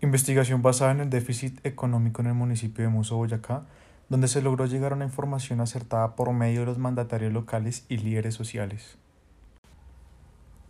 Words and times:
Investigación 0.00 0.60
basada 0.60 0.92
en 0.92 1.00
el 1.00 1.10
déficit 1.10 1.64
económico 1.64 2.20
en 2.20 2.28
el 2.28 2.34
municipio 2.34 2.84
de 2.84 2.90
Muso, 2.90 3.16
Boyacá, 3.16 3.62
donde 4.08 4.28
se 4.28 4.42
logró 4.42 4.66
llegar 4.66 4.92
a 4.92 4.96
una 4.96 5.06
información 5.06 5.60
acertada 5.60 6.16
por 6.16 6.32
medio 6.32 6.60
de 6.60 6.66
los 6.66 6.78
mandatarios 6.78 7.32
locales 7.32 7.86
y 7.88 7.96
líderes 7.96 8.34
sociales. 8.34 8.98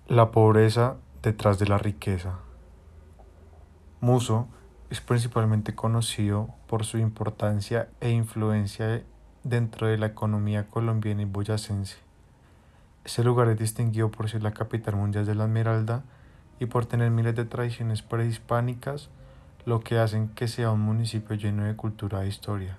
La 0.06 0.30
pobreza 0.30 0.96
detrás 1.22 1.58
de 1.58 1.66
la 1.66 1.78
riqueza. 1.78 2.38
Muso 4.00 4.46
es 4.90 5.00
principalmente 5.00 5.74
conocido 5.74 6.50
por 6.66 6.84
su 6.84 6.98
importancia 6.98 7.88
e 8.00 8.10
influencia 8.10 9.02
dentro 9.45 9.86
de 9.86 9.98
la 9.98 10.06
economía 10.06 10.68
colombiana 10.68 11.22
y 11.22 11.27
boyacense. 11.27 11.96
Este 13.05 13.24
lugar 13.24 13.48
es 13.48 13.59
distinguido 13.59 14.10
por 14.10 14.28
ser 14.28 14.42
la 14.42 14.52
capital 14.52 14.96
mundial 14.96 15.27
de 15.27 15.34
la 15.34 15.45
Esmeralda 15.45 16.05
y 16.60 16.66
por 16.66 16.87
tener 16.87 17.10
miles 17.10 17.34
de 17.34 17.45
tradiciones 17.45 18.02
prehispánicas, 18.02 19.10
lo 19.66 19.80
que 19.80 19.98
hacen 19.98 20.28
que 20.28 20.46
sea 20.46 20.70
un 20.70 20.80
municipio 20.80 21.34
lleno 21.34 21.65
de 21.65 21.74
cultura 21.74 22.24
e 22.24 22.28
historia. 22.28 22.78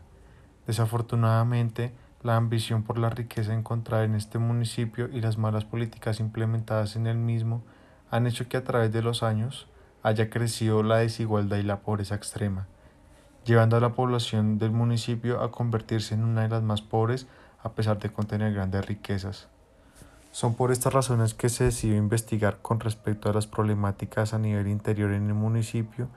Desafortunadamente, 0.66 1.94
la 2.22 2.38
ambición 2.38 2.84
por 2.84 2.98
la 2.98 3.09
riqueza 3.09 3.53
encontrada 3.53 4.05
en 4.05 4.16
este 4.16 4.39
municipio 4.39 5.09
y 5.11 5.20
las 5.20 5.38
malas 5.38 5.66
políticas 5.66 6.22
implementadas 6.22 6.95
en 6.95 7.08
el 7.08 7.17
mismo 7.17 7.64
han 8.09 8.27
hecho 8.27 8.48
que 8.48 8.55
a 8.55 8.64
través 8.64 8.94
de 8.94 9.02
los 9.02 9.23
años 9.23 9.67
haya 10.03 10.30
crecido 10.30 10.84
la 10.84 10.98
desigualdad 10.98 11.58
y 11.58 11.64
la 11.64 11.81
pobreza 11.81 12.16
extrema, 12.16 12.67
llevando 13.45 13.77
a 13.77 13.79
la 13.79 13.93
población 13.93 14.57
del 14.57 14.71
municipio 14.71 15.41
a 15.41 15.52
convertirse 15.52 16.15
en 16.15 16.23
una 16.23 16.41
de 16.43 16.49
las 16.49 16.63
más 16.63 16.81
pobres 16.81 17.27
a 17.61 17.73
pesar 17.73 17.99
de 17.99 18.11
contener 18.11 18.53
grandes 18.53 18.85
riquezas. 18.85 19.47
Son 20.31 20.55
por 20.55 20.71
estas 20.71 20.93
razones 20.93 21.33
que 21.33 21.49
se 21.49 21.66
decidió 21.66 21.95
investigar 21.95 22.59
con 22.61 22.80
respecto 22.80 23.30
a 23.30 23.33
las 23.33 23.47
problemáticas 23.47 24.33
a 24.33 24.39
nivel 24.39 24.67
interior 24.67 25.11
en 25.11 25.27
el 25.27 25.33
municipio 25.33 26.08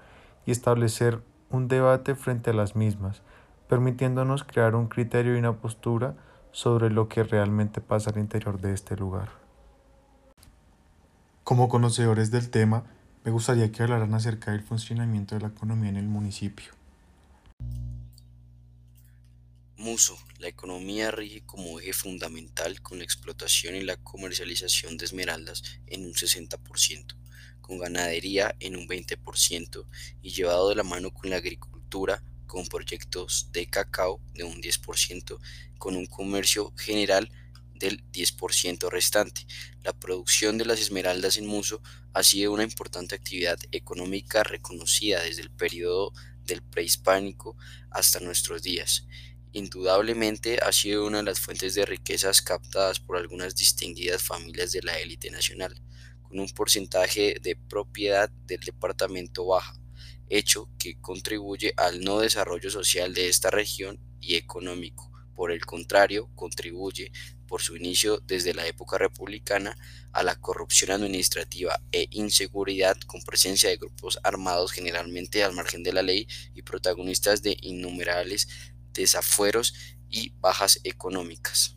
y 0.46 0.52
establecer 0.52 1.20
un 1.50 1.68
debate 1.68 2.14
frente 2.14 2.50
a 2.50 2.54
las 2.54 2.76
mismas, 2.76 3.22
permitiéndonos 3.68 4.44
crear 4.44 4.74
un 4.74 4.88
criterio 4.88 5.34
y 5.34 5.38
una 5.38 5.52
postura 5.54 6.14
sobre 6.52 6.90
lo 6.90 7.08
que 7.08 7.22
realmente 7.22 7.80
pasa 7.80 8.10
al 8.10 8.18
interior 8.18 8.60
de 8.60 8.72
este 8.72 8.96
lugar. 8.96 9.28
Como 11.44 11.68
conocedores 11.68 12.30
del 12.30 12.50
tema, 12.50 12.84
me 13.24 13.30
gustaría 13.30 13.70
que 13.70 13.82
hablaran 13.82 14.14
acerca 14.14 14.52
del 14.52 14.62
funcionamiento 14.62 15.34
de 15.34 15.42
la 15.42 15.48
economía 15.48 15.90
en 15.90 15.96
el 15.96 16.08
municipio. 16.08 16.75
Muso, 19.78 20.18
la 20.38 20.48
economía 20.48 21.10
rige 21.10 21.42
como 21.44 21.78
eje 21.80 21.92
fundamental 21.92 22.80
con 22.80 22.96
la 22.96 23.04
explotación 23.04 23.74
y 23.74 23.82
la 23.82 23.98
comercialización 23.98 24.96
de 24.96 25.04
esmeraldas 25.04 25.62
en 25.86 26.06
un 26.06 26.14
60%, 26.14 27.14
con 27.60 27.78
ganadería 27.78 28.56
en 28.58 28.76
un 28.76 28.88
20% 28.88 29.86
y 30.22 30.30
llevado 30.30 30.70
de 30.70 30.76
la 30.76 30.82
mano 30.82 31.12
con 31.12 31.28
la 31.28 31.36
agricultura 31.36 32.22
con 32.46 32.66
proyectos 32.68 33.50
de 33.52 33.66
cacao 33.66 34.18
de 34.32 34.44
un 34.44 34.62
10%, 34.62 35.38
con 35.76 35.94
un 35.94 36.06
comercio 36.06 36.72
general 36.74 37.30
del 37.74 38.02
10% 38.12 38.88
restante. 38.88 39.46
La 39.82 39.92
producción 39.92 40.56
de 40.56 40.64
las 40.64 40.80
esmeraldas 40.80 41.36
en 41.36 41.46
Muso 41.46 41.82
ha 42.14 42.22
sido 42.22 42.50
una 42.52 42.62
importante 42.62 43.14
actividad 43.14 43.58
económica 43.72 44.42
reconocida 44.42 45.22
desde 45.22 45.42
el 45.42 45.50
periodo 45.50 46.14
del 46.44 46.62
prehispánico 46.62 47.58
hasta 47.90 48.20
nuestros 48.20 48.62
días. 48.62 49.06
Indudablemente 49.52 50.58
ha 50.62 50.72
sido 50.72 51.06
una 51.06 51.18
de 51.18 51.24
las 51.24 51.40
fuentes 51.40 51.74
de 51.74 51.86
riquezas 51.86 52.42
captadas 52.42 53.00
por 53.00 53.16
algunas 53.16 53.54
distinguidas 53.54 54.22
familias 54.22 54.72
de 54.72 54.82
la 54.82 54.98
élite 54.98 55.30
nacional, 55.30 55.80
con 56.22 56.38
un 56.38 56.48
porcentaje 56.48 57.36
de 57.40 57.56
propiedad 57.56 58.30
del 58.46 58.60
departamento 58.60 59.46
baja 59.46 59.80
hecho 60.28 60.68
que 60.78 61.00
contribuye 61.00 61.72
al 61.76 62.00
no 62.00 62.20
desarrollo 62.20 62.70
social 62.70 63.14
de 63.14 63.28
esta 63.28 63.50
región 63.50 64.00
y 64.20 64.34
económico. 64.36 65.12
Por 65.34 65.52
el 65.52 65.66
contrario, 65.66 66.30
contribuye 66.34 67.12
por 67.46 67.60
su 67.62 67.76
inicio 67.76 68.18
desde 68.26 68.54
la 68.54 68.66
época 68.66 68.98
republicana 68.98 69.76
a 70.12 70.22
la 70.22 70.34
corrupción 70.34 70.90
administrativa 70.90 71.80
e 71.92 72.08
inseguridad 72.10 72.96
con 73.06 73.22
presencia 73.22 73.68
de 73.68 73.76
grupos 73.76 74.18
armados 74.24 74.72
generalmente 74.72 75.44
al 75.44 75.52
margen 75.52 75.82
de 75.82 75.92
la 75.92 76.02
ley 76.02 76.26
y 76.54 76.62
protagonistas 76.62 77.42
de 77.42 77.56
innumerables 77.60 78.48
desafueros 78.96 79.74
y 80.08 80.34
bajas 80.40 80.80
económicas. 80.84 81.76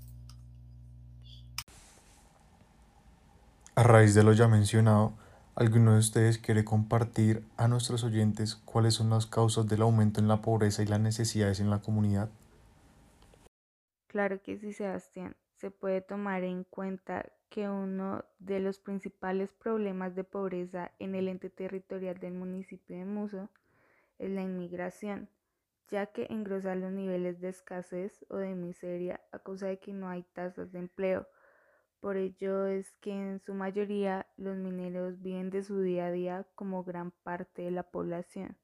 A 3.76 3.84
raíz 3.84 4.14
de 4.14 4.24
lo 4.24 4.34
ya 4.34 4.48
mencionado, 4.48 5.16
¿Alguno 5.60 5.92
de 5.92 6.00
ustedes 6.00 6.38
quiere 6.38 6.64
compartir 6.64 7.44
a 7.58 7.68
nuestros 7.68 8.06
oyentes 8.06 8.56
cuáles 8.56 8.94
son 8.94 9.10
las 9.10 9.26
causas 9.26 9.68
del 9.68 9.82
aumento 9.82 10.22
en 10.22 10.30
la 10.30 10.42
pobreza 10.42 10.82
y 10.82 10.86
las 10.86 11.02
necesidades 11.02 11.60
en 11.60 11.70
la 11.70 11.82
comunidad? 11.82 12.30
Claro 14.08 14.42
que 14.42 14.58
sí, 14.58 14.72
Sebastián. 14.72 15.36
Se 15.58 15.70
puede 15.70 16.00
tomar 16.00 16.46
en 16.46 16.64
cuenta 16.64 17.26
que 17.50 17.68
uno 17.68 18.24
de 18.38 18.62
los 18.62 18.80
principales 18.80 19.52
problemas 19.52 20.16
de 20.16 20.24
pobreza 20.24 20.94
en 20.98 21.14
el 21.14 21.28
ente 21.28 21.50
territorial 21.50 22.18
del 22.20 22.36
municipio 22.36 22.96
de 22.96 23.04
Muso 23.04 23.50
es 24.18 24.30
la 24.30 24.44
inmigración, 24.44 25.28
ya 25.92 26.08
que 26.08 26.28
engrosa 26.30 26.76
los 26.76 26.92
niveles 26.92 27.40
de 27.40 27.50
escasez 27.50 28.26
o 28.30 28.38
de 28.38 28.56
miseria 28.56 29.22
a 29.32 29.40
causa 29.40 29.68
de 29.68 29.80
que 29.80 29.94
no 29.94 30.10
hay 30.10 30.24
tasas 30.34 30.72
de 30.72 30.80
empleo 30.80 31.28
por 32.00 32.16
ello 32.16 32.66
es 32.66 32.92
que 33.02 33.12
en 33.12 33.40
su 33.42 33.54
mayoría 33.54 34.26
los 34.38 34.56
mineros 34.56 35.22
viven 35.22 35.50
de 35.50 35.64
su 35.64 35.82
día 35.82 36.06
a 36.06 36.12
día 36.12 36.48
como 36.56 36.84
gran 36.86 37.12
parte 37.12 37.64
de 37.64 37.72
la 37.72 37.84
población. 37.84 38.58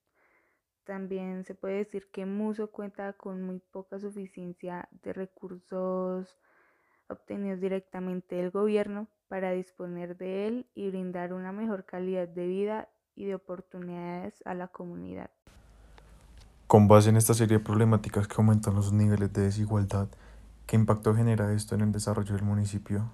También 0.86 1.44
se 1.44 1.54
puede 1.54 1.78
decir 1.78 2.10
que 2.12 2.26
Muso 2.26 2.72
cuenta 2.72 3.12
con 3.14 3.42
muy 3.42 3.60
poca 3.60 4.00
suficiencia 4.00 4.88
de 5.04 5.12
recursos 5.12 6.38
obtenidos 7.10 7.60
directamente 7.60 8.36
del 8.36 8.52
gobierno 8.52 9.10
para 9.28 9.52
disponer 9.52 10.16
de 10.16 10.48
él 10.48 10.70
y 10.74 10.90
brindar 10.90 11.34
una 11.34 11.52
mejor 11.52 11.84
calidad 11.84 12.30
de 12.30 12.48
vida 12.48 12.90
y 13.16 13.26
de 13.26 13.36
oportunidades 13.36 14.42
a 14.46 14.54
la 14.54 14.70
comunidad. 14.70 15.35
Con 16.68 16.88
base 16.88 17.10
en 17.10 17.18
esta 17.18 17.36
serie 17.36 17.60
de 17.60 17.64
problemáticas 17.64 18.28
que 18.28 18.36
aumentan 18.38 18.74
los 18.74 18.92
niveles 18.92 19.32
de 19.32 19.44
desigualdad, 19.44 20.08
¿qué 20.66 20.76
impacto 20.76 21.14
genera 21.14 21.54
esto 21.54 21.76
en 21.76 21.82
el 21.82 21.92
desarrollo 21.92 22.34
del 22.34 22.44
municipio? 22.44 23.12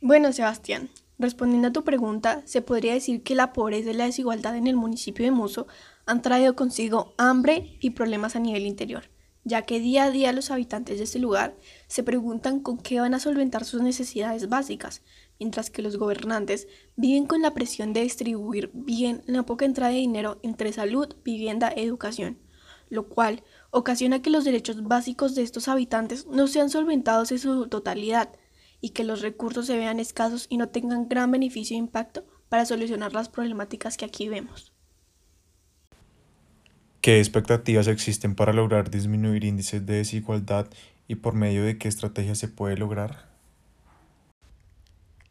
Bueno, 0.00 0.32
Sebastián, 0.32 0.90
respondiendo 1.18 1.68
a 1.68 1.72
tu 1.72 1.82
pregunta, 1.82 2.42
se 2.44 2.62
podría 2.62 2.92
decir 2.92 3.24
que 3.24 3.34
la 3.34 3.52
pobreza 3.52 3.90
y 3.90 3.94
la 3.94 4.04
desigualdad 4.04 4.56
en 4.56 4.68
el 4.68 4.76
municipio 4.76 5.24
de 5.24 5.32
Muso 5.32 5.66
han 6.06 6.22
traído 6.22 6.54
consigo 6.54 7.12
hambre 7.18 7.76
y 7.80 7.90
problemas 7.90 8.36
a 8.36 8.40
nivel 8.40 8.64
interior, 8.64 9.04
ya 9.44 9.62
que 9.62 9.78
día 9.78 10.04
a 10.04 10.10
día 10.10 10.32
los 10.32 10.50
habitantes 10.50 10.98
de 10.98 11.04
este 11.04 11.18
lugar 11.18 11.56
se 11.86 12.02
preguntan 12.02 12.60
con 12.60 12.78
qué 12.78 13.00
van 13.00 13.14
a 13.14 13.20
solventar 13.20 13.64
sus 13.64 13.82
necesidades 13.82 14.48
básicas, 14.48 15.02
mientras 15.38 15.70
que 15.70 15.82
los 15.82 15.96
gobernantes 15.96 16.66
viven 16.96 17.26
con 17.26 17.42
la 17.42 17.52
presión 17.52 17.92
de 17.92 18.02
distribuir 18.02 18.70
bien 18.72 19.22
la 19.26 19.44
poca 19.44 19.64
entrada 19.64 19.92
de 19.92 19.98
dinero 19.98 20.38
entre 20.42 20.72
salud, 20.72 21.14
vivienda 21.24 21.68
e 21.68 21.82
educación, 21.82 22.38
lo 22.88 23.08
cual 23.08 23.44
ocasiona 23.70 24.22
que 24.22 24.30
los 24.30 24.44
derechos 24.44 24.82
básicos 24.82 25.34
de 25.34 25.42
estos 25.42 25.68
habitantes 25.68 26.26
no 26.26 26.46
sean 26.46 26.70
solventados 26.70 27.30
en 27.32 27.38
su 27.38 27.68
totalidad, 27.68 28.30
y 28.84 28.90
que 28.90 29.02
los 29.02 29.22
recursos 29.22 29.64
se 29.64 29.78
vean 29.78 29.98
escasos 29.98 30.44
y 30.50 30.58
no 30.58 30.68
tengan 30.68 31.08
gran 31.08 31.30
beneficio 31.30 31.74
e 31.74 31.78
impacto 31.78 32.26
para 32.50 32.66
solucionar 32.66 33.14
las 33.14 33.30
problemáticas 33.30 33.96
que 33.96 34.04
aquí 34.04 34.28
vemos. 34.28 34.73
¿Qué 37.04 37.18
expectativas 37.18 37.86
existen 37.86 38.34
para 38.34 38.54
lograr 38.54 38.88
disminuir 38.88 39.44
índices 39.44 39.84
de 39.84 39.96
desigualdad 39.96 40.68
y 41.06 41.16
por 41.16 41.34
medio 41.34 41.62
de 41.62 41.76
qué 41.76 41.86
estrategias 41.86 42.38
se 42.38 42.48
puede 42.48 42.78
lograr? 42.78 43.26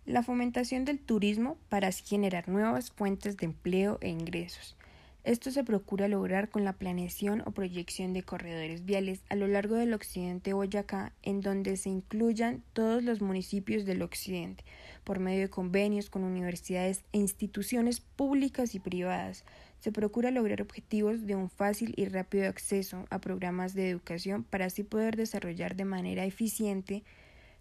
La 0.05 0.21
fomentación 0.21 0.85
del 0.85 0.99
turismo 0.99 1.57
para 1.69 1.87
así 1.87 2.03
generar 2.05 2.47
nuevas 2.47 2.91
fuentes 2.91 3.37
de 3.37 3.47
empleo 3.47 3.97
e 4.01 4.09
ingresos 4.09 4.75
esto 5.23 5.51
se 5.51 5.63
procura 5.63 6.09
lograr 6.09 6.49
con 6.49 6.65
la 6.65 6.73
planeación 6.73 7.43
o 7.45 7.51
proyección 7.51 8.11
de 8.11 8.23
corredores 8.23 8.83
viales 8.83 9.23
a 9.29 9.35
lo 9.35 9.47
largo 9.47 9.75
del 9.75 9.93
occidente 9.93 10.49
de 10.49 10.53
Boyacá, 10.53 11.13
en 11.21 11.39
donde 11.39 11.77
se 11.77 11.89
incluyan 11.89 12.61
todos 12.73 13.01
los 13.03 13.21
municipios 13.21 13.85
del 13.85 14.01
occidente, 14.01 14.65
por 15.05 15.19
medio 15.19 15.43
de 15.43 15.49
convenios 15.49 16.09
con 16.09 16.25
universidades 16.25 17.05
e 17.13 17.19
instituciones 17.19 18.01
públicas 18.01 18.75
y 18.75 18.79
privadas. 18.79 19.45
Se 19.79 19.93
procura 19.93 20.29
lograr 20.29 20.61
objetivos 20.61 21.25
de 21.25 21.35
un 21.35 21.49
fácil 21.49 21.93
y 21.95 22.05
rápido 22.05 22.49
acceso 22.49 23.05
a 23.09 23.19
programas 23.19 23.73
de 23.73 23.89
educación 23.89 24.43
para 24.43 24.65
así 24.65 24.83
poder 24.83 25.15
desarrollar 25.15 25.77
de 25.77 25.85
manera 25.85 26.25
eficiente 26.25 27.03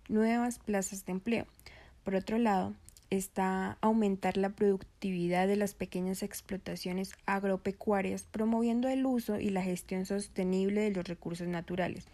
nuevas 0.09 0.59
plazas 0.59 1.05
de 1.07 1.13
empleo. 1.13 1.47
Por 2.03 2.17
otro 2.17 2.39
lado, 2.39 2.75
está 3.17 3.77
aumentar 3.83 4.39
la 4.39 4.51
productividad 4.51 5.47
de 5.47 5.57
las 5.57 5.75
pequeñas 5.75 6.23
explotaciones 6.23 7.13
agropecuarias, 7.27 8.23
promoviendo 8.23 8.89
el 8.89 9.05
uso 9.05 9.39
y 9.39 9.51
la 9.51 9.63
gestión 9.63 10.07
sostenible 10.07 10.81
de 10.81 10.93
los 10.93 11.07
recursos 11.07 11.47
naturales, 11.47 12.07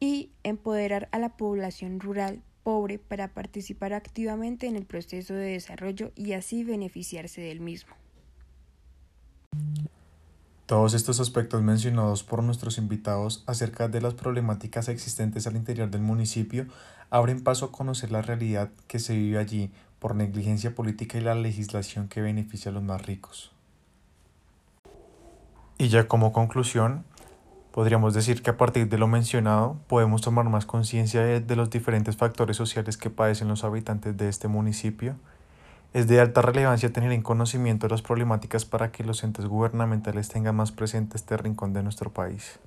y 0.00 0.32
empoderar 0.42 1.08
a 1.12 1.20
la 1.20 1.36
población 1.36 2.00
rural 2.00 2.42
pobre 2.64 2.98
para 2.98 3.28
participar 3.28 3.92
activamente 3.92 4.66
en 4.66 4.74
el 4.74 4.86
proceso 4.86 5.34
de 5.34 5.52
desarrollo 5.52 6.10
y 6.16 6.32
así 6.32 6.64
beneficiarse 6.64 7.40
del 7.40 7.60
mismo. 7.60 7.94
Todos 10.66 10.94
estos 10.94 11.20
aspectos 11.20 11.62
mencionados 11.62 12.24
por 12.24 12.42
nuestros 12.42 12.78
invitados 12.78 13.44
acerca 13.46 13.86
de 13.86 14.00
las 14.00 14.14
problemáticas 14.14 14.88
existentes 14.88 15.46
al 15.46 15.56
interior 15.56 15.90
del 15.90 16.00
municipio 16.00 16.66
abren 17.10 17.44
paso 17.44 17.66
a 17.66 17.70
conocer 17.70 18.10
la 18.10 18.22
realidad 18.22 18.70
que 18.88 18.98
se 18.98 19.14
vive 19.14 19.38
allí 19.38 19.70
por 20.04 20.14
negligencia 20.14 20.74
política 20.74 21.16
y 21.16 21.22
la 21.22 21.34
legislación 21.34 22.08
que 22.08 22.20
beneficia 22.20 22.70
a 22.70 22.74
los 22.74 22.82
más 22.82 23.06
ricos. 23.06 23.52
Y 25.78 25.88
ya 25.88 26.06
como 26.08 26.30
conclusión, 26.30 27.06
podríamos 27.72 28.12
decir 28.12 28.42
que 28.42 28.50
a 28.50 28.58
partir 28.58 28.86
de 28.90 28.98
lo 28.98 29.08
mencionado 29.08 29.78
podemos 29.88 30.20
tomar 30.20 30.46
más 30.50 30.66
conciencia 30.66 31.22
de 31.22 31.56
los 31.56 31.70
diferentes 31.70 32.18
factores 32.18 32.58
sociales 32.58 32.98
que 32.98 33.08
padecen 33.08 33.48
los 33.48 33.64
habitantes 33.64 34.14
de 34.14 34.28
este 34.28 34.46
municipio. 34.46 35.16
Es 35.94 36.06
de 36.06 36.20
alta 36.20 36.42
relevancia 36.42 36.92
tener 36.92 37.10
en 37.10 37.22
conocimiento 37.22 37.88
las 37.88 38.02
problemáticas 38.02 38.66
para 38.66 38.92
que 38.92 39.04
los 39.04 39.24
entes 39.24 39.46
gubernamentales 39.46 40.28
tengan 40.28 40.54
más 40.54 40.70
presente 40.70 41.16
este 41.16 41.38
rincón 41.38 41.72
de 41.72 41.82
nuestro 41.82 42.12
país. 42.12 42.58